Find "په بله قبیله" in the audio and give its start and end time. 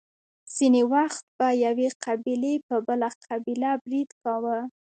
2.67-3.71